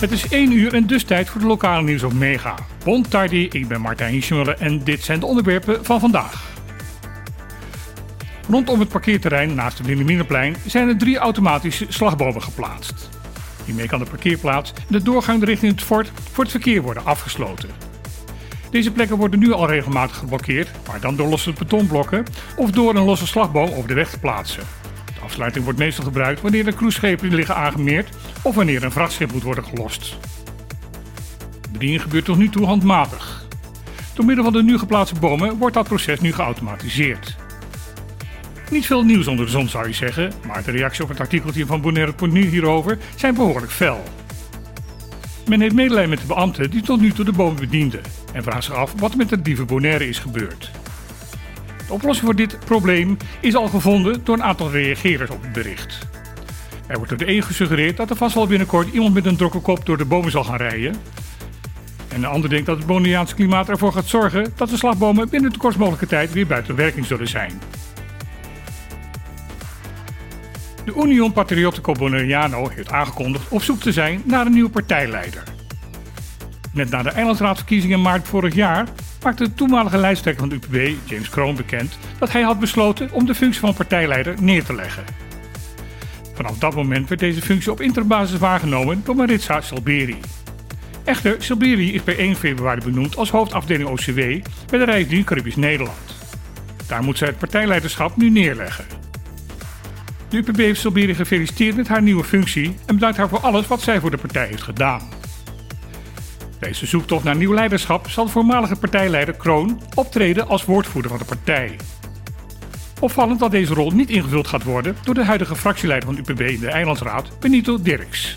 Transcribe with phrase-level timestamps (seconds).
[0.00, 2.54] Het is 1 uur en dus tijd voor de lokale nieuws op Mega.
[2.84, 6.48] Bon tardi, ik ben Martijn Schmuller en dit zijn de onderwerpen van vandaag.
[8.48, 13.08] Rondom het parkeerterrein naast het Wilhelminaplein zijn er drie automatische slagbomen geplaatst.
[13.64, 17.68] Hiermee kan de parkeerplaats en de doorgang richting het fort voor het verkeer worden afgesloten.
[18.70, 22.24] Deze plekken worden nu al regelmatig geblokkeerd, maar dan door losse betonblokken
[22.56, 24.79] of door een losse slagboom over de weg te plaatsen.
[25.30, 29.42] De afsluiting wordt meestal gebruikt wanneer er cruiseschepen liggen aangemeerd of wanneer een vrachtschip moet
[29.42, 30.16] worden gelost.
[31.60, 33.46] De bediening gebeurt tot nu toe handmatig.
[34.14, 37.36] Door middel van de nu geplaatste bomen wordt dat proces nu geautomatiseerd.
[38.70, 41.66] Niet veel nieuws onder de zon zou je zeggen, maar de reacties op het artikeltje
[41.66, 44.02] van Bonaire.nu hierover zijn behoorlijk fel.
[45.46, 48.00] Men heeft medelijden met de beambten die tot nu toe de bomen bedienden
[48.32, 50.70] en vraagt zich af wat met de dieven Bonaire is gebeurd.
[51.90, 55.98] De oplossing voor dit probleem is al gevonden door een aantal reagerers op het bericht.
[56.86, 59.58] Er wordt door de een gesuggereerd dat er vast wel binnenkort iemand met een drokke
[59.60, 60.94] kop door de bomen zal gaan rijden.
[62.08, 65.52] En de ander denkt dat het Bonaireaanse klimaat ervoor gaat zorgen dat de slagbomen binnen
[65.52, 67.60] de kortst mogelijke tijd weer buiten werking zullen zijn.
[70.84, 75.42] De Union Patriottico Bonaireano heeft aangekondigd op zoek te zijn naar een nieuwe partijleider.
[76.72, 78.88] Net na de eilandsraadverkiezingen in maart vorig jaar
[79.22, 83.26] maakte de toenmalige lijsttrekker van de UPB, James Kroon, bekend dat hij had besloten om
[83.26, 85.04] de functie van partijleider neer te leggen.
[86.34, 90.16] Vanaf dat moment werd deze functie op interbasis waargenomen door Maritza Salberi.
[91.04, 94.14] Echter, Salberi is per 1 februari benoemd als hoofdafdeling OCW
[94.70, 96.16] bij de Rijksdienst Caribisch Nederland.
[96.86, 98.84] Daar moet zij het partijleiderschap nu neerleggen.
[100.28, 103.80] De UPB heeft Salberi gefeliciteerd met haar nieuwe functie en bedankt haar voor alles wat
[103.80, 105.19] zij voor de partij heeft gedaan.
[106.60, 111.24] Deze zoektocht naar nieuw leiderschap zal de voormalige partijleider Kroon optreden als woordvoerder van de
[111.24, 111.76] partij.
[113.00, 116.40] Opvallend dat deze rol niet ingevuld gaat worden door de huidige fractieleider van de UPB
[116.40, 118.36] in de Eilandsraad, Benito Dirks.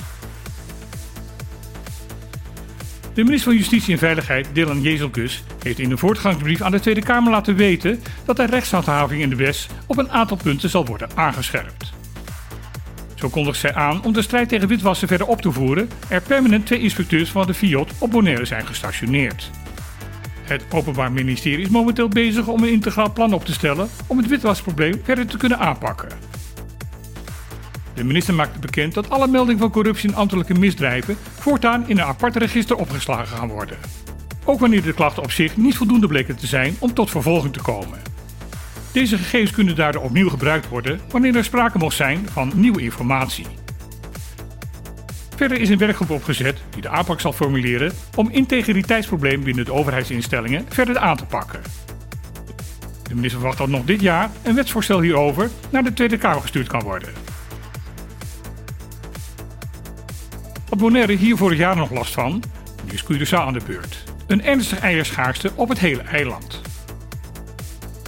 [3.14, 7.02] De minister van Justitie en Veiligheid, Dylan Jezelkus, heeft in een voortgangsbrief aan de Tweede
[7.02, 11.10] Kamer laten weten dat de rechtshandhaving in de WES op een aantal punten zal worden
[11.16, 12.03] aangescherpt.
[13.24, 16.66] Zo kondigt zij aan om de strijd tegen witwassen verder op te voeren, er permanent
[16.66, 19.50] twee inspecteurs van de FIOD op Bonaire zijn gestationeerd.
[20.42, 24.28] Het Openbaar Ministerie is momenteel bezig om een integraal plan op te stellen om het
[24.28, 26.10] witwasprobleem verder te kunnen aanpakken.
[27.94, 32.06] De minister maakte bekend dat alle meldingen van corruptie en ambtelijke misdrijven voortaan in een
[32.06, 33.78] apart register opgeslagen gaan worden.
[34.46, 37.62] Ook wanneer de klachten op zich niet voldoende bleken te zijn om tot vervolging te
[37.62, 38.13] komen.
[38.94, 43.46] Deze gegevens kunnen daardoor opnieuw gebruikt worden wanneer er sprake mocht zijn van nieuwe informatie.
[45.36, 50.66] Verder is een werkgroep opgezet die de aanpak zal formuleren om integriteitsproblemen binnen de overheidsinstellingen
[50.70, 51.62] verder aan te pakken.
[53.04, 56.68] De minister verwacht dat nog dit jaar een wetsvoorstel hierover naar de Tweede Kamer gestuurd
[56.68, 57.10] kan worden.
[60.70, 62.44] Wat Bonaire hier vorig jaar nog last van,
[62.86, 64.04] nu is Curaçao aan de beurt.
[64.28, 66.63] Een ernstig eierschaarste op het hele eiland.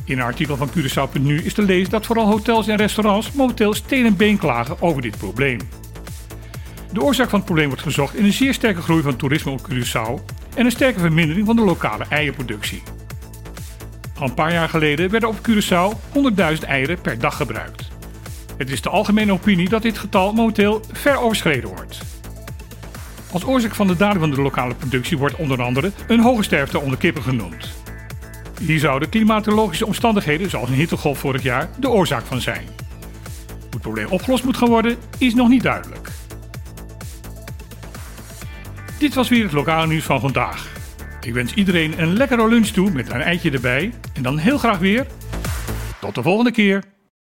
[0.06, 4.06] In een artikel van Curaçao.nu is te lezen dat vooral hotels en restaurants momenteel steen
[4.06, 5.60] en been klagen over dit probleem.
[6.92, 9.68] De oorzaak van het probleem wordt gezocht in een zeer sterke groei van toerisme op
[9.70, 12.84] Curaçao en een sterke vermindering van de lokale eierproductie.
[14.18, 15.98] Al een paar jaar geleden werden op Curaçao
[16.58, 17.88] 100.000 eieren per dag gebruikt.
[18.58, 22.00] Het is de algemene opinie dat dit getal momenteel ver overschreden wordt.
[23.32, 26.80] Als oorzaak van de daling van de lokale productie wordt onder andere een hoge sterfte
[26.80, 27.85] onder kippen genoemd.
[28.60, 32.66] Hier zouden klimatologische omstandigheden, zoals een hittegolf vorig jaar, de oorzaak van zijn.
[33.48, 36.10] Hoe het probleem opgelost moet gaan worden, is nog niet duidelijk.
[38.98, 40.68] Dit was weer het lokale nieuws van vandaag.
[41.22, 44.78] Ik wens iedereen een lekkere lunch toe met een eitje erbij en dan heel graag
[44.78, 45.08] weer.
[46.00, 46.95] Tot de volgende keer.